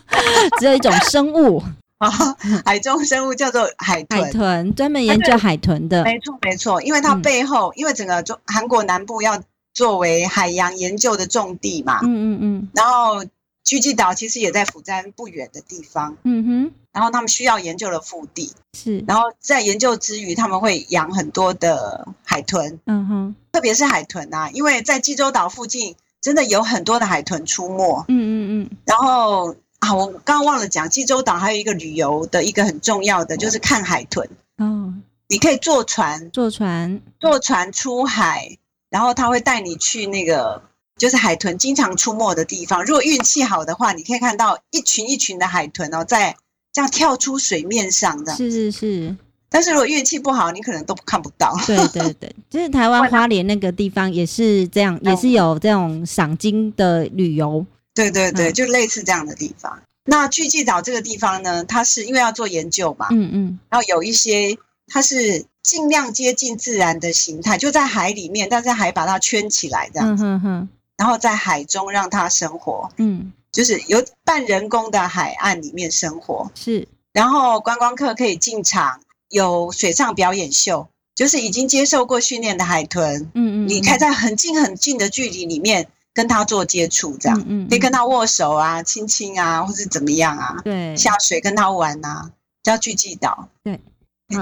[0.58, 1.62] 只有一种生物
[1.98, 2.08] 啊，
[2.64, 4.22] 海中生物叫做海豚。
[4.22, 9.42] 海豚专门研究海豚的，没错没错，因为它背后，因为整个中韩国南部要
[9.74, 12.00] 作为海洋研究的重地嘛。
[12.02, 13.22] 嗯嗯嗯，然后。
[13.66, 34.94] 巨济岛其实也在釜山不远的地方，嗯哼，然后他们需要研究的腹地是，然后在研究之余，他们会养很多的海豚，嗯哼，特别是海豚啊，因为在济州岛附近真的有很多的海豚出没，嗯嗯嗯，然后啊，我刚刚忘了讲，济州岛还有一个旅游的一个很重要的就是看海豚，哦，
[35.26, 38.56] 你可以坐船，坐船，坐船出海，
[38.90, 40.62] 然后他会带你去那个。
[40.96, 42.84] 就是海豚经常出没的地方。
[42.84, 46.36] 如果运气好的话，你可以看到一群一群的海豚哦，在
[46.72, 48.34] 这样跳出水面上的。
[48.34, 49.16] 是是是。
[49.48, 51.56] 但是如果运气不好，你可能都看不到。
[51.66, 57.64] 对对对， 就是台湾花莲那个地方也是这样，也是有这种赏金的旅游。
[57.94, 59.80] 对对对，就类似这样的地方。
[60.04, 64.56] 那巨济岛这个地方呢，它是因为要做研究嘛，嗯嗯，然后有一些
[64.88, 70.24] 它是尽量接近自然的形态，就在海里面，但是还把它圈起来这样子。
[70.24, 70.68] 嗯哼哼。
[70.96, 76.88] 然后在海中让它生活，嗯，就是有半人工的海岸里面生活，是。
[77.12, 92.30] 然后观光客可以进场，有水上表演秀，就是已经接受过训练的海豚，嗯嗯，你可以在很近很近的距离里面跟它做接触，这样，嗯，可以跟它握手啊、亲亲啊，或是怎么样啊，对，下水跟它玩啊，
[92.62, 93.80] 叫巨济岛，对，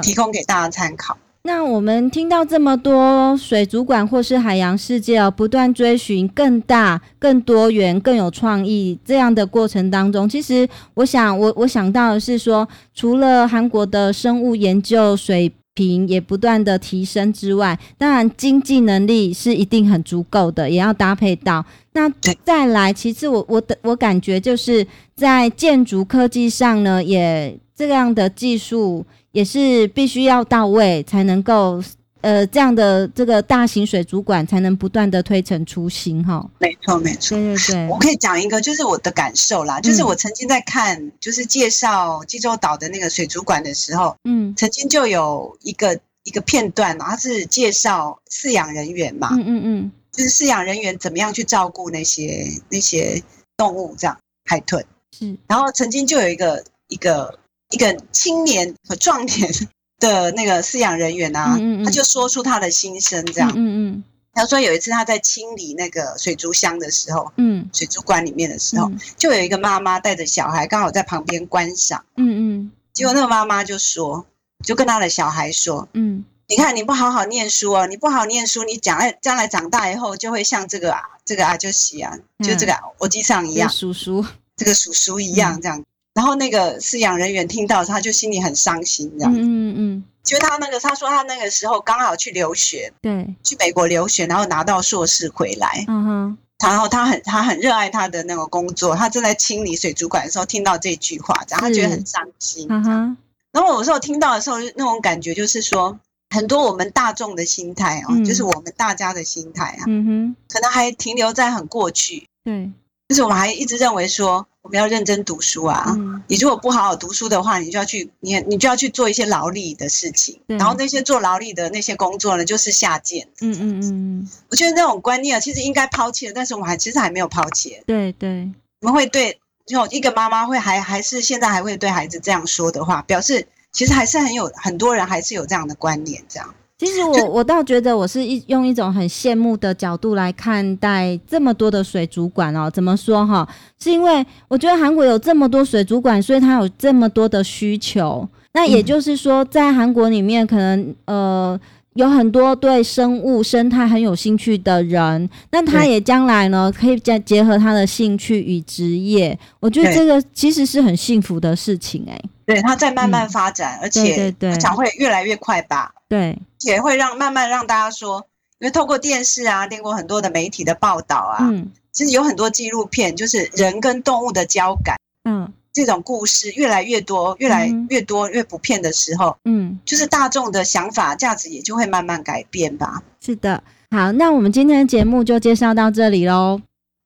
[0.02, 1.16] 提供给大家参考。
[1.46, 21.62] 那我们听到这么多水族馆或是海洋世界哦，不断追寻更大、更多元、更有创意这样的过程当中，其实我想，我我想到的是说，除了韩国的生物研究水平也不断的提升之外，当然经济能力是一定很足够的，也要搭配到。
[21.92, 22.10] 那
[22.42, 29.04] 再来，其次我我的我感觉就是在建筑科技上呢，也这样的技术。
[29.34, 31.82] 也是必须要到位，才能够
[32.20, 36.48] 呃这样的这个大型水族馆才能不断的推陈出新哈。
[36.60, 37.88] 没错没错，对对对。
[37.88, 53.20] 我可以讲一个，就是我的感受啦，就是我曾经在看，就是介绍济州岛的那个水族馆的时候，嗯，曾经就有一个一个片段，它是介绍饲养人员嘛，嗯嗯嗯，就是饲养人员怎么样去照顾那些那些
[53.56, 54.86] 动物，这样海豚
[55.18, 57.36] 是，然后曾经就有一个一个。
[57.74, 59.52] 一个青年和壮年
[59.98, 74.24] 的那个饲养人员啊，嗯嗯嗯，他就说出他的心声，这样，嗯嗯，他说有一次他在清理那个水族箱的时候，嗯，水族馆里面的时候，嗯、就有一个妈妈带着小孩刚好在旁边观赏，嗯嗯，结果那个妈妈就说，
[74.64, 84.24] 就跟他的小孩说，嗯，你看你不好好念书哦，你不好好念书，你将来将来长大以后就会像这个啊，这个啊就西啊，就这个我机上一样，叔叔，
[84.56, 85.78] 这个叔叔一样这样。
[85.78, 85.84] 嗯
[86.14, 89.34] 然后那个饲养人员听到，他就心里很伤心，这样。
[89.34, 90.04] 嗯嗯嗯。
[90.22, 95.84] 就他那个，他说他那个时候刚好去留学，对，去美国留学，然后拿到硕士回来。
[95.88, 96.38] 嗯哼。
[96.64, 102.66] 然后他很他很热爱他的那个工作，他正在清理水族馆的时候听到这句话，然后他觉得很伤心。
[102.70, 103.16] 嗯哼。
[103.52, 105.98] 然后有时候听到的时候，那种感觉就是说，
[106.30, 112.26] 很多我们大众的心态哦，嗯、就是我们大家的心态啊，嗯哼，可能还停留在很过去。
[112.44, 112.70] 对。
[113.08, 114.46] 就是我们还一直认为说。
[114.64, 115.84] 我们要认真读书啊！
[115.88, 123.28] 嗯、你如果不好好读书的话，你就要去你你就要去做一些劳力的事情，然后那些做劳力的那些工作呢，就是下贱。
[123.42, 127.78] 嗯嗯嗯，我觉得那种观念其实应该抛弃了，但是我们还其实还没有抛弃。
[127.86, 128.50] 对对，
[128.80, 136.54] 我们会对就一个妈妈会还还是现在还会对孩子这样说的话，表示其实还是很有很多人还是有这样的观念这样。
[136.76, 142.68] 其实我我倒觉得我是一用一种很羡慕的角度来看待这么多的水族馆哦。
[142.68, 143.48] 怎么说哈？
[143.78, 148.28] 是因为我觉得韩国有这么多水族馆，所以它有这么多的需求。
[148.54, 151.58] 那也就是说，在韩国里面，可能呃
[151.94, 159.38] 有很多对生物生态很有兴趣的人，那他也将来呢可以再结合他的兴趣与职业。
[159.60, 162.20] 我觉得这个其实是很幸福的事情哎。
[162.46, 165.92] 对，他在慢慢发展，而且我想会越来越快吧。
[166.08, 168.26] 对，也会让慢慢让大家说，
[168.58, 183.02] 因为透过电视啊，经过很多的媒体的报道啊，嗯，其实有很多纪录片，就是人跟动物的交感，嗯，这种故事越来越多，越来越多，越普遍的时候，嗯，就是大众的想法价值也就会慢慢改变吧。
[183.20, 186.60] 是的，好，那我们今天的节目就介绍到这里喽。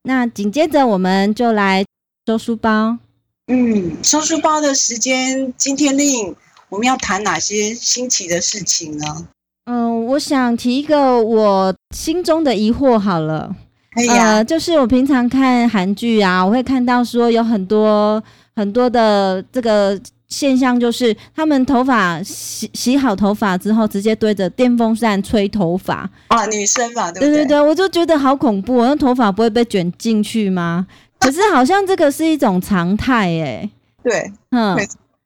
[0.04, 1.84] 那紧接着我们就来
[2.26, 2.98] 收书包。
[3.46, 6.36] 嗯，收书包的时间，今天令
[6.68, 9.06] 我们要谈哪些新奇的事情呢？
[9.64, 13.56] 嗯，我想提一个我心中的疑惑好了。
[13.94, 18.22] 哎呀，呃，就是我平常看韩剧啊，我会看到说有很多
[18.58, 19.98] 很多的这个
[20.28, 27.30] 现象，就是他们头发洗洗好头发之后，直接对着电风扇吹头发啊，女生嘛，对不对？
[27.30, 30.86] 对对对，我就觉得好恐怖，那头发不会被卷进去吗？
[31.20, 33.70] 可是好像这个是一种常态，哎，
[34.02, 34.76] 对，嗯，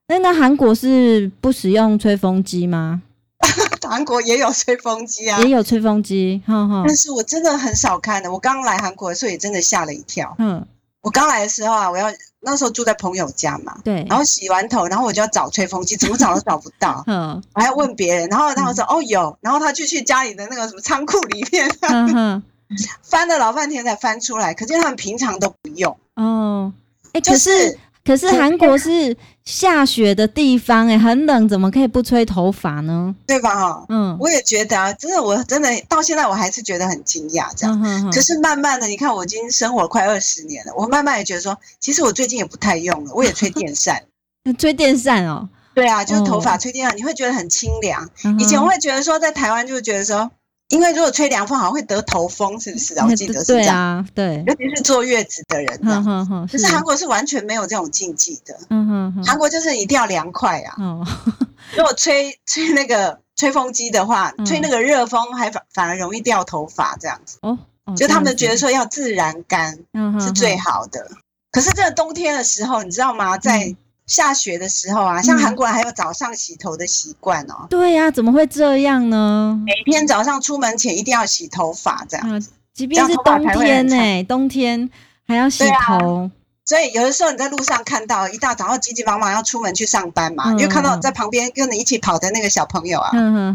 [0.09, 3.01] 那那韩国是不使用吹风机吗？
[3.89, 6.85] 韩国也有吹风机啊，也有吹风机，哈哈。
[6.87, 8.31] 但是我真的很少看的。
[8.31, 10.35] 我刚来韩国的时候也真的吓了一跳。
[10.39, 10.65] 嗯，
[11.03, 12.07] 我刚来的时候啊，我要
[12.45, 14.05] 那时候住在朋友家嘛，对。
[14.09, 17.03] 然后洗完头，然后我就要找吹风机，怎么找都找不到。
[17.09, 22.43] 嗯，我还要问别人，然后他们说、嗯、哦有，然后他就去家里的那个什么仓库里面，嗯、
[23.03, 24.53] 翻了老半天才翻出来。
[24.53, 25.97] 可见他们平常都不用。
[26.17, 26.73] 哦，
[27.13, 27.39] 哎、欸，就是。
[27.39, 33.15] 可是可是韩国是下雪的地方，欸，哎，很冷，怎么可以不吹头发呢？
[33.27, 33.55] 对吧？
[33.55, 38.11] 哈，嗯，我也觉得啊，真的，我真的到现在我还是觉得很惊讶，这样。
[38.11, 44.03] 可是慢慢的，你看，我已经生活快二十年了，我慢慢也觉得说，其实我最近也不太用了，我也吹电扇。
[44.59, 45.49] 吹电扇哦？
[45.73, 48.11] 对啊，就是头发吹电扇，你会觉得很清凉。
[48.25, 50.31] 嗯、以前我会觉得说，在台湾就会觉得说。
[50.73, 53.07] 因为如果吹凉风，好像会得头风，是不是啊？
[53.07, 54.09] 我记得是这样。
[54.15, 55.79] 对啊，对，尤其是坐月子的人。
[55.83, 56.49] 嗯哼哼。
[56.51, 58.59] 可是韩国是完全没有这种禁忌的。
[58.71, 59.25] 嗯哼哼。
[59.25, 60.75] 韩国就是一定要凉快啊。
[60.79, 61.07] 哦。
[61.77, 67.37] 如果吹吹那个吹风机的话，吹那个热风还反反而容易掉头发这样子。
[67.43, 67.59] 哦。
[67.95, 69.79] 就他们觉得说要自然干
[70.19, 71.07] 是最好的。
[71.51, 73.37] 可是这个冬天的时候，你知道吗？
[73.37, 73.77] 在
[74.13, 77.67] 下雪的时候啊，像韩国人还有早上洗头的习惯哦。
[77.71, 79.59] 对呀，怎么会这样呢？
[79.65, 82.51] 每天早上出门前一定要洗头发，这样子。
[82.75, 84.91] 即便是冬天呢，冬天
[85.27, 86.31] 还要洗头。
[86.65, 93.11] 所以有的时候你在路上看到一大早要急急忙忙要出门去上班嘛，你就看到在旁边跟你一起跑的那个小朋友啊，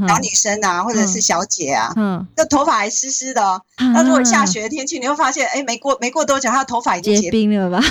[0.08, 1.93] 小女生啊，或者是小姐啊，
[2.36, 3.62] 这头发还湿湿的哦。
[3.93, 7.82] 那如果下雪的天气，你会发现，哎，没过没过多久，她的头发已经结冰了吧？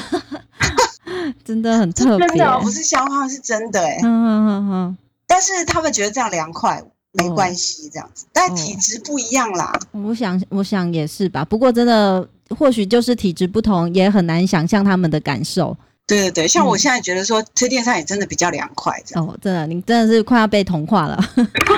[1.44, 3.98] 真的很特别，真的不是消化，是真的哎。
[4.02, 4.98] 嗯嗯嗯嗯。
[5.26, 9.78] 但是他们觉得这样凉快没关系，这样子，但体质不一样啦。
[9.92, 11.44] 我想，我想也是吧。
[11.44, 15.76] 不过真的，或许就是体质不同，也很难想象他们的感受。
[16.06, 19.26] 对对对，像我现在觉得说吹电扇也真的比较凉快，这样。
[19.26, 21.18] 哦，真的，你真的是快要被同化了。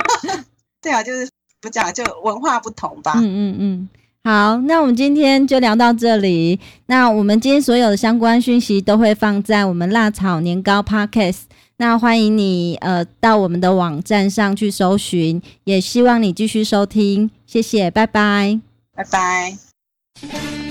[0.82, 1.26] 对啊，就是
[1.62, 3.14] 不讲，就文化不同吧。
[3.16, 3.88] 嗯嗯嗯。
[4.28, 6.60] 好，那我们今天就聊到这里。
[6.84, 11.44] 那我们今天所有的相关讯息都会放在我们辣炒年糕 Podcast。
[11.78, 17.30] 那欢迎你呃到我们的网站上去搜寻，也希望你继续收听。
[17.46, 18.60] 谢谢，拜拜，
[18.94, 20.67] 拜拜。